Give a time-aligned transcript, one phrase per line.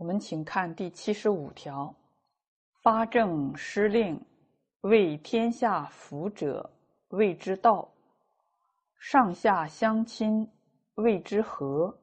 [0.00, 1.94] 我们请看第七十五条：
[2.82, 4.18] 发政施令，
[4.80, 6.70] 为天下福者，
[7.08, 7.86] 谓之道；
[8.98, 10.48] 上下相亲，
[10.94, 11.94] 谓之和；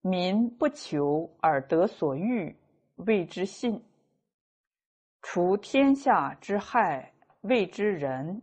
[0.00, 2.56] 民不求而得所欲，
[2.96, 3.80] 谓之信；
[5.22, 8.42] 除天下之害，谓之仁。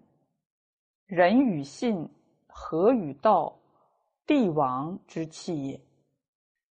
[1.05, 2.09] 仁与信，
[2.47, 3.59] 和与道，
[4.25, 5.84] 帝王之气也。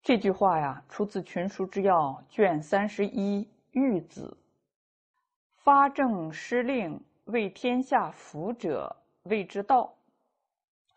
[0.02, 1.96] 这句话呀，出自《群书之要》
[2.30, 4.36] 卷三十一《玉子》。
[5.56, 9.94] 发政施令，为天下福者，谓之道。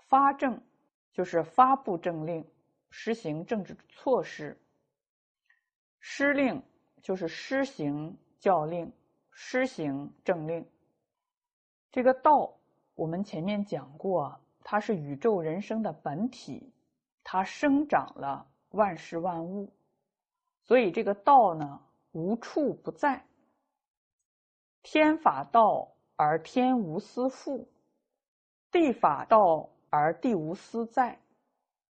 [0.08, 0.62] 发政
[1.12, 2.46] 就是发布政令，
[2.90, 4.56] 实行政治措施；
[6.00, 6.64] 施令
[7.02, 8.92] 就是施行教令，
[9.32, 10.66] 施行政令。
[11.92, 12.54] 这个道。
[12.96, 16.72] 我们前面讲过，它是宇宙人生的本体，
[17.24, 19.72] 它生长了万事万物，
[20.64, 21.80] 所以这个道呢
[22.12, 23.24] 无处不在。
[24.82, 27.68] 天法道而天无私复，
[28.72, 31.20] 地法道而地无私在。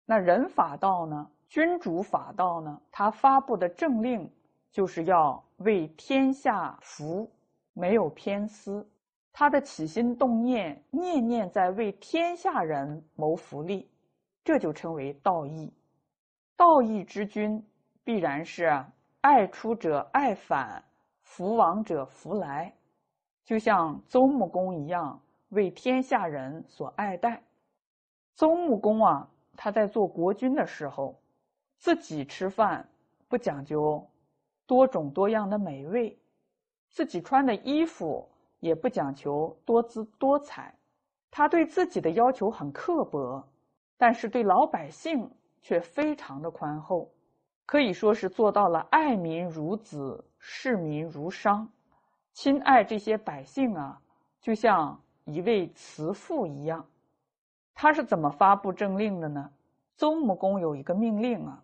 [0.07, 1.31] 那人法道呢？
[1.49, 2.81] 君主法道呢？
[2.91, 4.33] 他发布的政令
[4.71, 7.31] 就是要为天下服，
[7.75, 8.89] 没有偏私。
[9.33, 13.89] 他的起心动念，念念在为天下人谋福利，
[14.43, 15.73] 这就称为道义。
[16.61, 17.65] 道义之君，
[18.05, 18.85] 必然是
[19.23, 20.85] 爱出者爱返，
[21.23, 22.71] 福往者福来，
[23.47, 27.43] 就像邹穆公一样，为天下人所爱戴。
[28.35, 31.19] 邹穆公啊，他在做国君的时候，
[31.79, 32.87] 自己吃饭
[33.27, 34.07] 不讲究
[34.67, 36.15] 多种多样的美味，
[36.91, 38.29] 自己穿的衣服。
[38.59, 40.75] 也不讲求多姿多彩，
[41.31, 43.43] 他对自己的要求很刻薄，
[43.97, 47.11] 但是对老百姓却非常的宽厚，
[47.67, 51.69] 可以说是做到了爱民如子，视民如商，
[52.33, 54.01] 亲爱这些百姓啊，
[54.41, 56.85] 就像一位慈父一样。
[57.75, 59.51] 他是怎么发布政令的呢？
[59.97, 61.63] 周穆公有一个命令啊，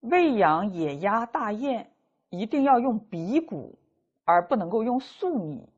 [0.00, 1.90] 喂养野鸭大雁，
[2.30, 3.78] 一定要用鼻谷，
[4.24, 5.68] 而不能够用粟米。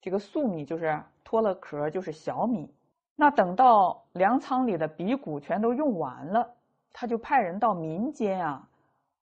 [0.00, 2.72] 这个粟米就是脱了壳就是小米，
[3.14, 6.48] 那等到粮仓里的鼻谷全都用完了，
[6.92, 8.68] 他就派人到民间啊，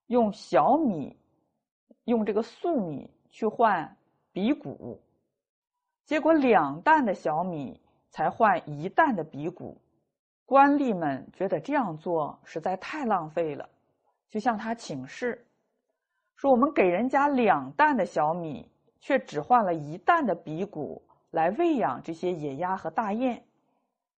[0.06, 1.16] 用小米，
[2.04, 3.96] 用这个粟米去换
[4.32, 5.00] 鼻谷，
[6.04, 7.80] 结果两担的小米
[8.10, 9.76] 才换一担的鼻谷，
[10.46, 13.68] 官吏们觉得这样做实在太浪费了，
[14.30, 15.46] 就向他请示，
[16.36, 18.68] 说我们给人家两担的小米。
[19.06, 23.44] 却只换了一担的鼻骨来喂养这些野鸭和大雁，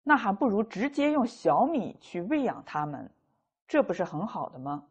[0.03, 3.10] 那还不如直接用小米去喂养它们，
[3.67, 4.85] 这不是很好的吗？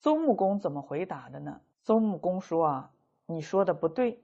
[0.00, 1.60] 邹穆公怎么回答的呢？
[1.82, 2.90] 邹穆公说：“啊，
[3.26, 4.22] 你说的不对，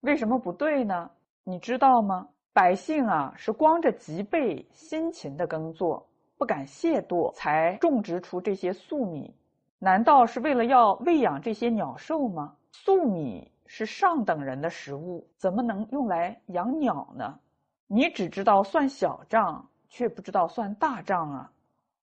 [0.00, 1.10] 为什么不对呢？
[1.44, 2.28] 你知道吗？
[2.52, 9.34] 百姓啊是光着脊背辛勤的耕作，不敢懈惰，才种植出这些粟米，
[9.78, 12.56] 难道是为了要喂养这些鸟兽吗？
[12.70, 17.40] 粟米。”是上等人的食物，怎么能用来养鸟呢？
[17.86, 21.50] 你只知道算小账，却不知道算大账啊！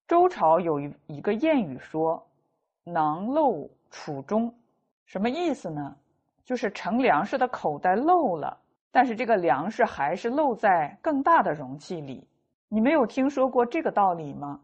[0.10, 2.26] 周朝有一一个谚语说
[2.84, 4.52] ：“囊漏储中”，
[5.06, 5.96] 什么意思呢？
[6.44, 8.58] 就是盛粮食的口袋漏了，
[8.90, 12.28] 但是这个粮食还是漏在更大的容器里。
[12.70, 14.60] 你没有听说过这个道理吗？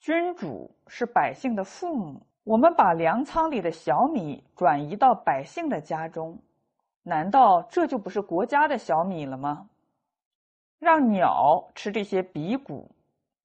[0.00, 2.20] 君主是百姓的父母。
[2.42, 6.36] 我们把粮仓里的小米转移到百姓的家中，
[7.04, 9.68] 难道这就不是国家的小米了吗？
[10.80, 12.90] 让鸟吃这些鼻谷，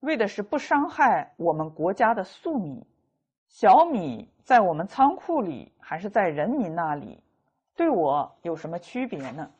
[0.05, 2.87] 为的是不伤害我们国家的粟米。
[3.49, 7.21] 小米在我们仓库里还是在人民那里，
[7.75, 9.51] 对我有什么区别呢？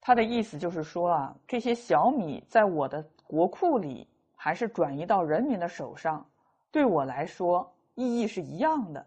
[0.00, 6.26] 他的意思就是说啊，这些小米在我的国库里还是转移到人民的手上，
[6.72, 7.72] 对我来说。
[7.94, 9.06] 意义是一样的。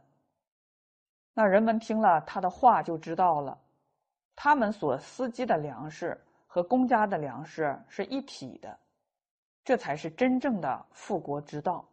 [1.33, 3.57] 那人们听了他的话就知道了，
[4.35, 6.15] 他们所司机的粮食
[6.45, 8.77] 和公家的粮食是一体的，
[9.65, 11.83] 这才是真正的富国之道。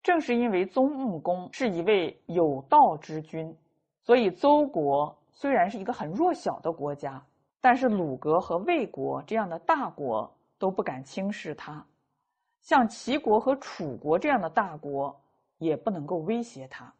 [0.00, 3.52] 正是因为邹穆公是一位有道之君，
[4.00, 7.20] 所以邹国虽然是一个很弱小的国家，
[7.60, 11.84] 但是鲁国和魏国这样的大国都不敢轻视他，
[12.60, 15.20] 像齐国和楚国这样的大国。
[15.60, 16.90] 也不能够威胁他。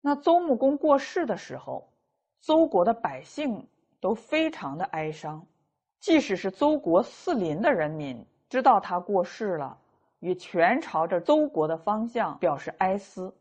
[0.00, 1.92] 那邹穆公过世的时候，
[2.38, 3.66] 邹国的百姓
[3.98, 5.44] 都非常的哀伤，
[5.98, 9.78] 即使是邹国四邻的人民知道他过世了，
[10.18, 13.34] 也全朝着邹国的方向表示哀思。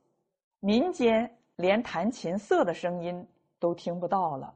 [0.61, 3.27] 民间连弹琴瑟的声音
[3.59, 4.55] 都听不到了。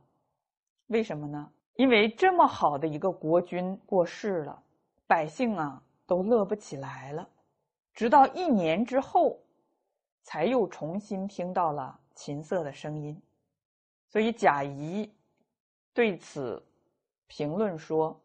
[0.87, 1.51] 为什么呢？
[1.73, 4.63] 因为这么好的一个国君过世了，
[5.05, 7.27] 百姓啊都乐不起来了。
[7.93, 9.37] 直到一年之后，
[10.21, 13.21] 才又重新听到了琴瑟的声音。
[14.07, 15.13] 所以贾谊
[15.93, 16.65] 对此
[17.27, 18.17] 评论说：“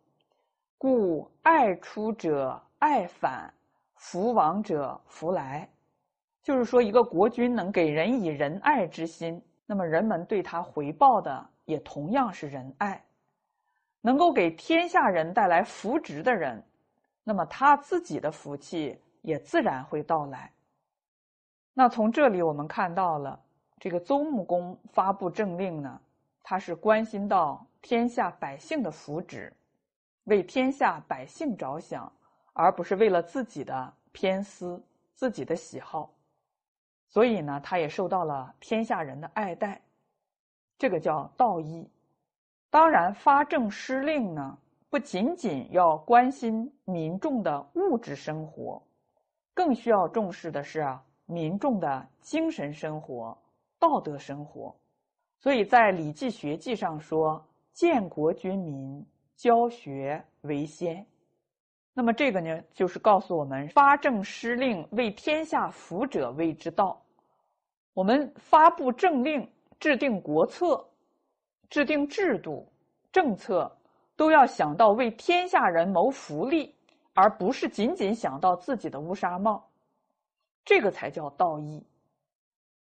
[0.82, 3.52] 故爱出者爱返，
[3.96, 5.68] 福往者福来。”
[6.42, 13.04] 就是说，一个国君能给人以仁爱之心，那么人们对他回报的也同样是仁爱。
[14.00, 16.64] 能够给天下人带来福祉的人，
[17.24, 20.50] 那么他自己的福气也自然会到来。
[21.74, 23.38] 那从这里我们看到了，
[23.78, 26.00] 这个邹穆公发布政令呢，
[26.42, 29.52] 他是关心到天下百姓的福祉，
[30.30, 32.10] 为天下百姓着想，
[32.52, 34.82] 而不是为了自己的偏私、
[35.12, 36.10] 自己的喜好。
[37.08, 39.82] 所以呢，他也受到了天下人的爱戴，
[40.78, 41.90] 这个叫道义。
[42.70, 44.56] 当然，发政施令呢，
[44.88, 48.80] 不仅仅要关心民众的物质生活，
[49.52, 50.86] 更需要重视的是
[51.26, 53.36] 民众的精神生活、
[53.80, 54.72] 道德生活。
[55.40, 57.44] 所以在《礼记学记》上说
[57.74, 59.04] ：“建国君民，
[59.40, 61.06] 教学为先。”
[61.94, 67.00] 那么这个呢，就是告诉我们发政施令为天下福者谓之道。
[67.94, 70.87] 我们发布政令、制定国策、
[71.69, 72.70] 制定制度、
[73.10, 73.70] 政策，
[74.14, 76.75] 都要想到为天下人谋福利，
[77.14, 79.66] 而不是仅仅想到自己的乌纱帽。
[80.64, 81.82] 这个才叫道义。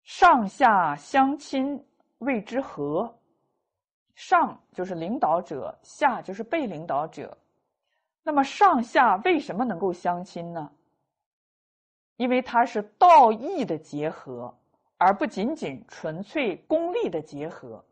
[0.03, 1.83] 上下相亲
[2.19, 3.13] 谓之和。
[4.15, 7.37] 上就是领导者，下就是被领导者。
[8.23, 10.71] 那么上下为什么能够相亲呢？
[12.17, 14.53] 因为它是道义的结合，
[14.97, 17.83] 而不仅仅纯粹功利的结合。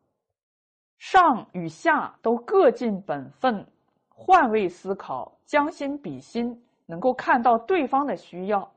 [0.99, 3.65] 上与下都各尽本分，
[4.09, 8.71] 换位思考，将心比心，能够看到对方的需要，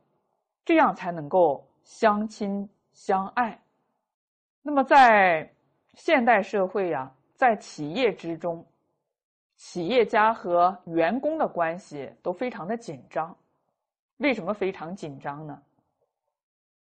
[0.64, 3.60] 这样才能够相亲相爱。
[4.62, 5.52] 那么在
[5.94, 7.12] 现代社会呀，
[7.42, 8.64] 在企业之中。
[9.56, 13.36] 企业家和员工的关系都非常的紧张，
[14.18, 15.60] 为什么非常紧张呢？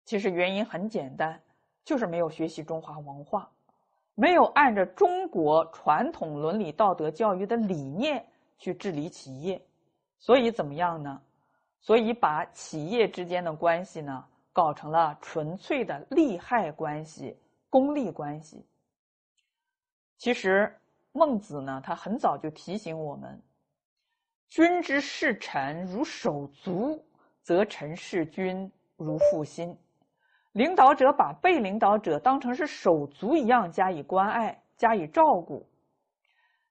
[0.04, 1.40] 其实原因很简单，
[1.84, 3.48] 就是没有学习中华文化，
[4.16, 8.26] 没有按照中国传统伦理道德教育的理念
[8.58, 9.64] 去治理企业，
[10.18, 11.22] 所以怎么样呢？
[11.80, 17.36] 所以把企业之间的关系呢，搞成了纯粹的利害关系、
[17.70, 18.66] 功利关系。
[20.18, 20.70] 其实。
[21.12, 23.42] 孟子呢，他很早就提醒我们
[24.48, 27.04] ：“君之视臣如手足，
[27.42, 29.76] 则臣视君如父心。”
[30.52, 35.66] 领导者把被领导者当成是手足一样加以关爱、加以照顾，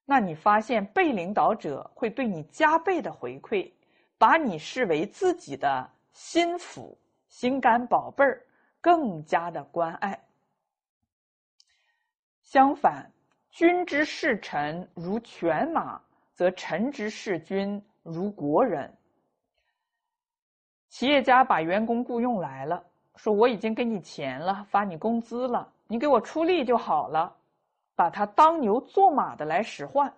[0.05, 3.73] 那你发现被领导者会对你加倍的回馈，
[4.17, 6.97] 把你视为自己的心腹、
[7.27, 8.45] 心肝宝贝儿，
[8.79, 10.17] 更加的关爱。
[12.43, 13.11] 相反。
[13.57, 15.99] 君之视臣如犬马，
[16.31, 18.95] 则臣之视君如国人。
[20.89, 22.83] 企业家把员工雇佣来了，
[23.15, 27.35] 说我已经给你钱了，发你工资了，你给我出力就好了，
[27.95, 30.13] 把他当牛做马的来使唤。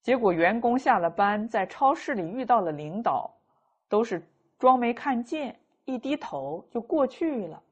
[0.00, 3.30] 结果员工下了班，在超市里遇到了领导，
[3.86, 4.26] 都是
[4.58, 7.62] 装没看见，一低头就过去了，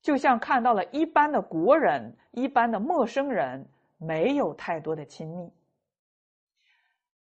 [0.00, 3.66] 就像看到了一般的国人，一般的陌生人。
[3.98, 5.52] 没有太多的亲密，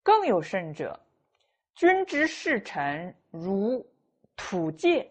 [0.03, 0.99] 更有甚者，
[1.73, 3.85] 君之视臣如
[4.35, 5.09] 土芥，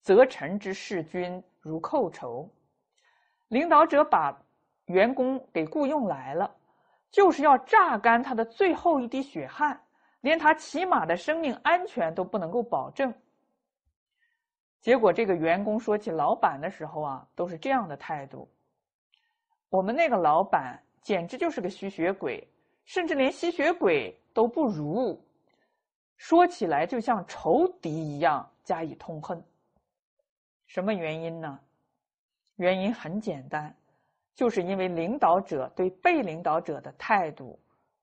[0.00, 2.48] 则臣之视君如寇仇。
[3.48, 4.36] 领导者把
[4.86, 6.56] 员工给雇佣来了，
[7.10, 9.80] 就是要榨干他的最后一滴血汗，
[10.20, 13.12] 连他起码的生命安全都不能够保证。
[14.80, 18.48] 结果，这个员工说起老板的时候啊，都是这样的态度。
[19.68, 22.46] 我们那个老板简直就是个吸血鬼，
[22.84, 25.18] 甚至连吸血鬼都不如，
[26.16, 29.42] 说起来就像仇敌一样加以痛恨。
[30.66, 31.58] 什么原因呢？
[32.56, 33.74] 原因很简单，
[34.34, 37.58] 就是因为领导者对被领导者的态度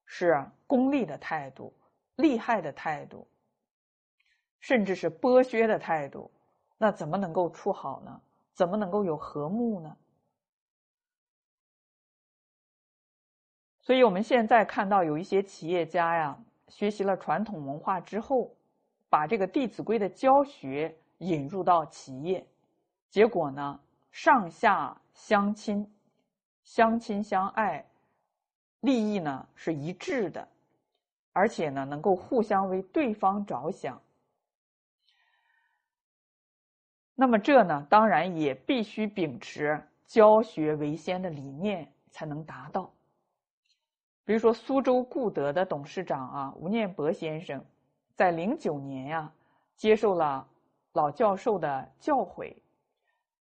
[0.06, 1.74] 是功利的态度、
[2.18, 3.28] 利害的态度，
[4.60, 6.30] 甚至是剥削的态度，
[6.78, 8.22] 那怎么能够处好呢？
[8.54, 9.98] 怎么能够有和睦呢？
[13.86, 18.50] 所以，我们现在看到有一些企业家呀，学习了传统文化之后，
[19.10, 22.48] 把这个《弟子规》的教学引入到企业，
[23.10, 23.78] 结果呢，
[24.10, 25.86] 上下相亲，
[26.64, 27.86] 相亲相爱，
[28.80, 30.48] 利益呢是一致的，
[31.34, 34.02] 而且呢能够互相为对方着想。
[37.16, 42.90] 那么这呢，当然也必须秉持教学为先的理念才能达到。
[44.26, 47.64] 比如说，苏州固德的董事长啊，吴念博先生，
[48.16, 49.32] 在零九年呀，
[49.76, 50.48] 接受了
[50.94, 52.56] 老教授的教诲，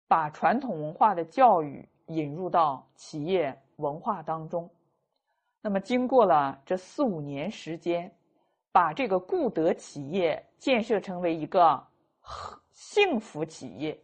[0.06, 4.68] 把传统文化的教育引入到企业文化当中。
[5.60, 8.10] 那么，经过了这四五年时间，
[8.72, 11.86] 把这个固德企业建设成为一个
[12.20, 12.58] 和。
[12.72, 14.02] 幸福企业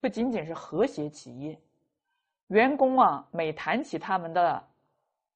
[0.00, 1.60] 不仅仅是和谐企业，
[2.46, 4.64] 员工啊，每谈起他们的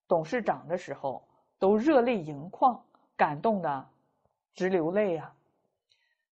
[0.08, 1.26] 董事长的时候，
[1.58, 2.80] 都热泪盈眶，
[3.16, 3.88] 感动的
[4.54, 5.34] 直流泪啊。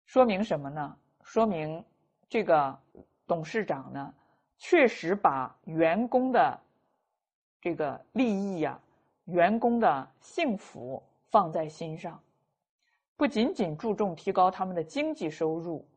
[0.05, 0.97] 说明什么呢？
[1.23, 1.83] 说明
[2.27, 2.79] 这个
[3.27, 4.13] 董事长呢，
[4.57, 6.59] 确实把员工的
[7.61, 8.79] 这个利益呀、
[9.25, 12.19] 员工的幸福放在心上，
[13.15, 15.87] 不仅仅注重提高他们的经济收入。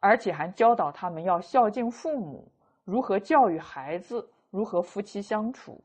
[0.00, 2.50] 而且还教导他们要孝敬父母，
[2.82, 5.80] 如何教育孩子，如何夫妻相处，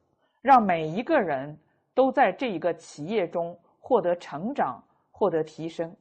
[0.48, 1.60] 让每一个人
[1.94, 5.94] 都在这一个企业中获得成长、获得提升。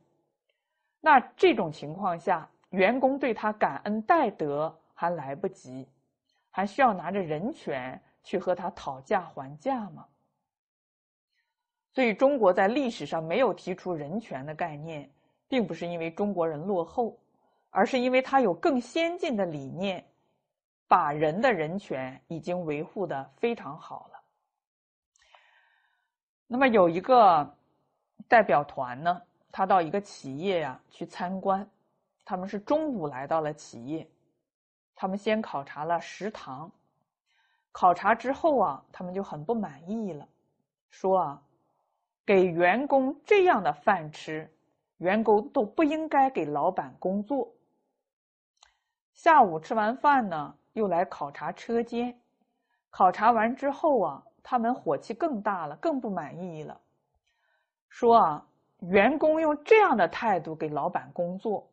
[1.00, 5.88] 那这种情况下，员工对他感恩戴德还来不及，
[6.48, 10.06] 还需要拿着人权去和他讨价还价吗？
[11.92, 15.10] 所以，中国在历史上没有提出人权的概念，
[15.48, 17.18] 并不是因为中国人落后。
[17.70, 20.02] 而是因为他有更先进的理念，
[20.88, 24.15] 把人的人权已经维护的非常好了。
[26.46, 27.56] 那么有一个
[28.28, 31.68] 代表团呢，他到一个企业呀去参观，
[32.24, 34.08] 他们是中午来到了企业，
[34.94, 36.70] 他们先考察了食堂，
[37.72, 40.28] 考察之后啊，他们就很不满意了，
[40.90, 41.42] 说啊，
[42.24, 44.48] 给员工这样的饭吃，
[44.98, 47.52] 员工都不应该给老板工作。
[49.14, 52.20] 下午吃完饭呢，又来考察车间。
[52.90, 56.80] 考察完之后啊，他们火气更大了，更不满意了，
[57.88, 58.46] 说啊，
[58.78, 61.68] 员工用这样的态度给老板工作，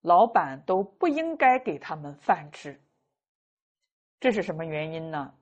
[0.00, 2.80] 老板都不应该给他们饭吃。
[4.20, 5.34] 这是什么原因呢？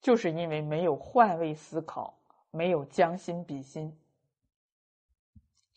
[0.00, 2.12] 就是因为没有换位思考，
[2.50, 3.96] 没有将心比心。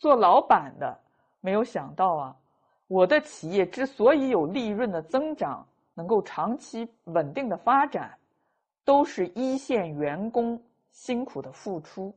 [0.00, 1.00] 做老板的
[1.40, 2.36] 没有想到啊。
[2.88, 8.18] 我的企业之所以有利润的增长，能够长期稳定的发展，
[8.90, 12.12] 都是一线员工辛苦的付出，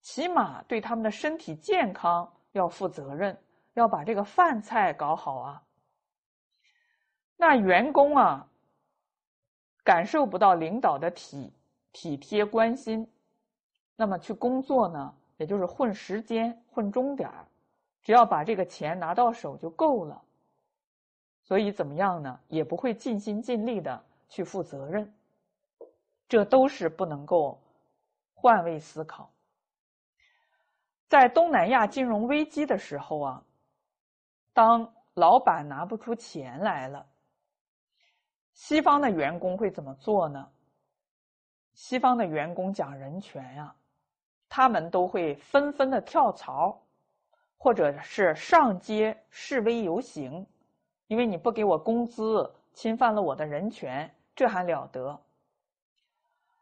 [0.00, 3.38] 起码对他们的身体健康要负责任，
[3.74, 5.62] 要把这个饭菜搞好啊。
[7.36, 8.48] 那员工啊，
[9.84, 11.52] 感受不到领导的体
[11.92, 13.06] 体贴关心，
[13.94, 17.46] 那么去工作呢，也就是混时间、混钟点儿。
[18.00, 20.22] 只要把这个钱拿到手就够了，
[21.42, 22.40] 所以怎么样呢？
[22.48, 25.12] 也不会尽心尽力的去负责任，
[26.30, 27.60] 这都是不能够
[28.32, 29.28] 换位思考。
[31.08, 33.44] 在东南亚金融危机的时候啊，
[34.52, 37.04] 当老板拿不出钱来了，
[38.54, 40.48] 西方的员工会怎么做呢？
[41.74, 43.74] 西方的员工讲人权呀，
[44.48, 46.80] 他们都会纷纷的跳槽。
[47.62, 50.46] 或者是上街示威游行，
[51.08, 55.20] 因为你不给我工资，侵犯了我的人权，这还了得？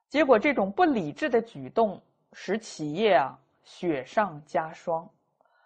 [0.09, 2.01] 结果这种不理智的举动
[2.33, 5.09] 使企业啊雪上加霜，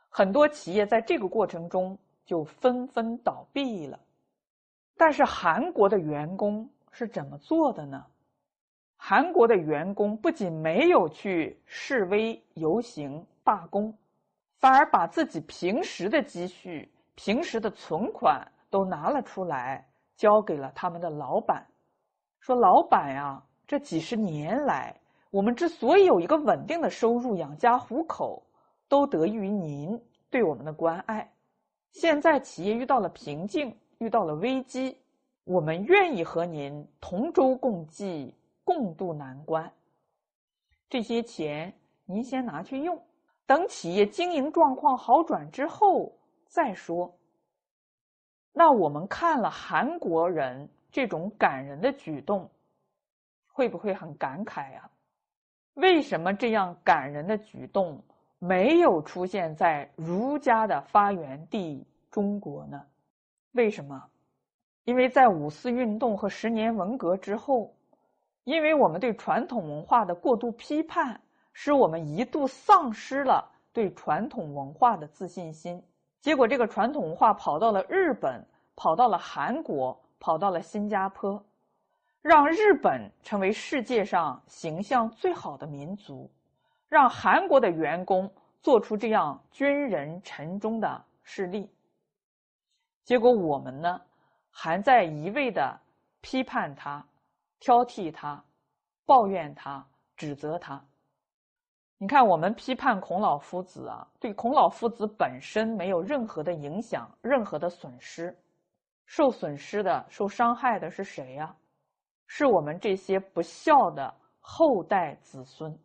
[0.09, 3.99] 很多企业在这个过程中就纷纷倒闭了。
[4.97, 8.05] 但是韩国的员工是怎么做的呢？
[8.97, 13.93] 韩国的员工不仅没有去示威游行罢工。
[14.59, 19.85] 反而把自己平时的积蓄、平时的存款都拿了出来，
[20.17, 21.67] 交给了他们的老板，
[22.39, 24.95] 说：“老板呀，这几十年来，
[25.31, 28.43] 我们之所以有一个稳定的收入养家糊口，
[28.87, 29.99] 都得益于您
[30.29, 31.33] 对我们的关爱。
[31.91, 34.95] 现在企业遇到了瓶颈，遇到了危机，
[35.45, 39.73] 我们愿意和您同舟共济，共度难关。
[40.91, 41.73] 这些钱
[42.05, 43.03] 您先拿去用。”
[43.49, 46.13] 等企业经营状况好转之后
[46.47, 47.11] 再说。
[48.53, 52.51] 那我们看了韩国人这种感人的举动，
[53.53, 54.91] 会不会很感慨呀？
[55.75, 58.03] 为什么这样感人的举动
[58.39, 62.85] 没有出现在儒家的发源地中国呢？
[63.53, 64.03] 为什么？
[64.85, 67.73] 因为在五四运动和十年文革之后，
[68.45, 71.21] 因为我们对传统文化的过度批判，
[71.53, 75.81] 使我们一度丧失了对传统文化的自信心。
[76.21, 78.45] 结果，这个传统文化跑到了日本，
[78.75, 81.45] 跑到了韩国，跑到了新加坡，
[82.23, 86.31] 让日本成为世界上形象最好的民族，
[86.89, 91.69] 让韩国的员工做出这样军人沉忠的事例。
[93.03, 94.01] 结果，我们呢？
[94.55, 95.81] 还在一味的
[96.21, 97.05] 批判他、
[97.59, 98.45] 挑剔他、
[99.07, 100.81] 抱怨他、指责他。
[101.99, 108.37] 你看，我们批判孔老夫子啊，对孔老夫子本身没有任何的影响、任何的损失。
[109.07, 111.57] 受损失的、受伤害的是谁呀？
[112.35, 115.79] 是我们这些不孝的后代子孙。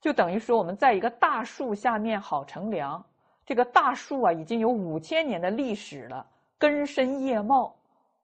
[0.00, 3.04] 就等于说，我们在一个大树下面好乘凉。
[3.44, 6.26] 这个大树啊，已经有五千年的历史了，
[6.56, 7.76] 根深叶茂。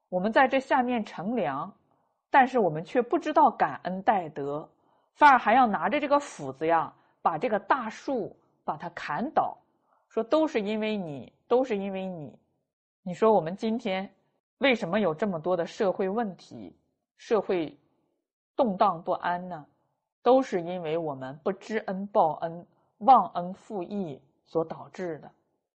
[0.09, 1.71] 我们在这下面乘凉，
[2.31, 4.67] 但是我们却不知道感恩戴德，
[5.13, 6.91] 反而还要拿着这个斧子呀，
[7.21, 9.55] 把这个大树把它砍倒，
[10.09, 12.35] 说都是因为你，都是因为你。
[13.03, 14.11] 你说我们今天
[14.59, 16.75] 为什么有这么多的社会问题，
[17.21, 17.79] 社会
[18.57, 19.67] 动荡不安呢？
[20.23, 22.67] 都是因为我们不知恩报恩、
[22.99, 25.31] 忘恩负义所导致的。